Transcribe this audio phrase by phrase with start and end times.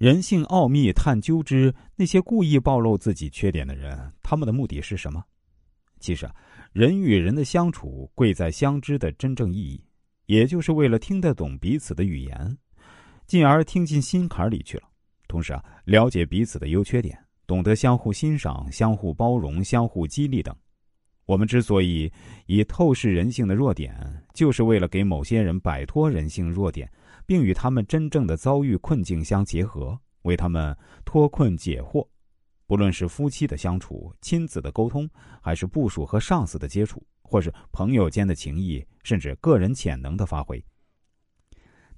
[0.00, 5.22] 人性奥秘探究之那些故意暴露自己缺点的人，他们的目的是什么？
[5.98, 6.34] 其实啊，
[6.72, 9.84] 人与人的相处贵在相知的真正意义，
[10.24, 12.56] 也就是为了听得懂彼此的语言，
[13.26, 14.84] 进而听进心坎里去了。
[15.28, 20.56] 同时啊，了解彼此的优缺点，懂得相互欣赏、相互包容、相互激励等。
[21.26, 22.10] 我们之所以
[22.46, 23.94] 以透视人性的弱点，
[24.32, 26.90] 就是为了给某些人摆脱人性弱点，
[27.30, 32.04] 并与他们真正的遭遇困境相结合，为他们脱困解惑。
[32.66, 35.08] 不论是夫妻的相处、亲子的沟通，
[35.40, 40.60] 还是部署和上司的接触，或是朋友间的情谊，甚至个人潜能的发挥，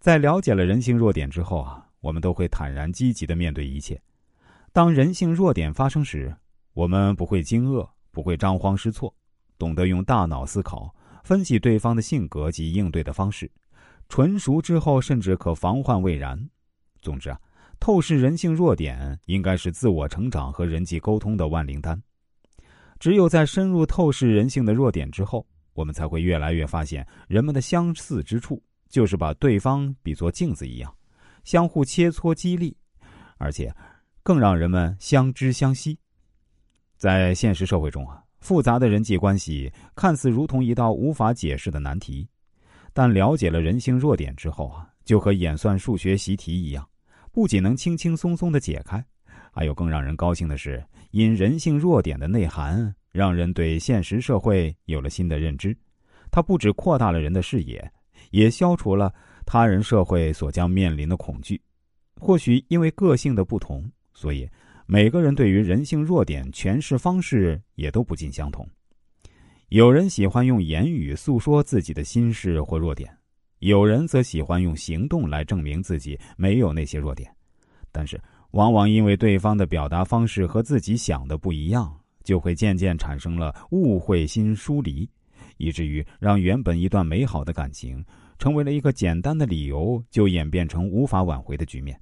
[0.00, 3.98] 在了解了人性弱点之后啊，我们都会坦然积极的面对一切。
[4.70, 6.36] 当人性弱点发生时，
[6.74, 9.14] 我们不会惊愕，不会张慌失措。
[9.56, 13.50] 懂得用大脑思考，分析对方的性格及应对的方式，
[14.12, 16.38] 纯熟之后甚至可防患未然。
[17.00, 17.40] 总之啊，
[17.80, 21.98] 透视人性弱点应该是自我成长和人际沟通的万灵丹。
[23.00, 30.94] 只有在深入透视人性的弱点之后，我们才会越来越发现人们的相似之处，就是把对方比作镜子一样，
[31.44, 32.76] 相互切磋激励，
[33.38, 33.74] 而且
[34.22, 35.98] 更让人们相知相惜。
[36.98, 38.22] 在现实社会中啊。
[38.40, 42.28] 复杂的人际关系看似如同一道无法解释的难题，
[42.92, 46.88] 但了解了人性弱点之后啊，就和演算数学习题一样，
[47.32, 49.04] 不仅能轻轻松松的解开，
[49.50, 55.76] 还有更让人高兴的是，因人性弱点的内涵，让人对现实社会有了新的认知。
[56.30, 57.90] 它不止扩大了人的视野，
[58.30, 59.12] 也消除了
[59.46, 61.60] 他人社会所将面临的恐惧。
[62.20, 64.48] 或许因为个性的不同，所以。
[64.84, 68.68] 每个人对于人性弱点诠释方式也都不尽相同，
[69.72, 73.10] 有人喜欢用言语诉说自己的心事或弱点，
[73.60, 77.34] 有人则喜欢用行动来证明自己没有那些弱点。
[77.90, 78.20] 但是，
[78.50, 81.90] 往往因为对方的表达方式和自己想的不一样，
[82.22, 85.08] 就会渐渐产生了误会心疏离，
[85.56, 88.04] 以至于让原本一段美好的感情，
[88.38, 91.98] 成为了一个简单的理由就演变成无法挽回的局面。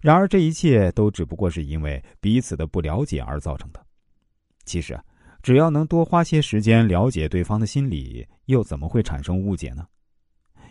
[0.00, 3.84] 然而，这一切都只不过是因为彼此的不了解而造成的。
[4.64, 5.02] 其实啊，
[5.42, 9.86] 只要能多花些时间了解对方的心理，又怎么会产生误解呢？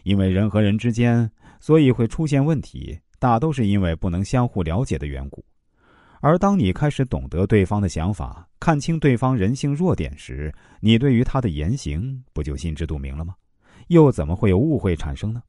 [0.04, 5.44] 因为人和人之间，所以会出现问题，大都是因为不能相互了解的缘故。
[6.22, 13.36] 而当你开始懂得对方的想法，看清对方人性弱点时，你对于他的言行不就心知肚明了吗？
[13.88, 15.42] 又怎么会有误会产生呢？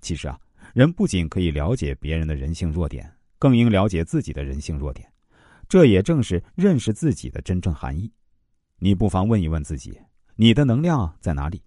[0.00, 0.38] 其实啊。
[0.74, 5.06] 人不仅可以了解别人的人性弱点，更应了解自己的人性弱点，
[5.68, 8.10] 这也正是认识自己的真正含义。
[8.84, 9.96] 你不妨问一问自己：
[10.34, 11.62] 你的能量在哪里？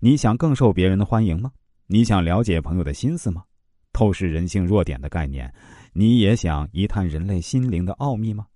[0.00, 1.52] 你想更受别人的欢迎吗？
[1.86, 3.44] 你想了解朋友的心思吗？
[3.92, 5.54] 透视人性弱点的概念，
[5.92, 8.48] 你也想一探人类心灵的奥秘吗？